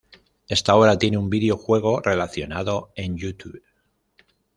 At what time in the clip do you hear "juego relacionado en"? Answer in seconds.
1.57-3.17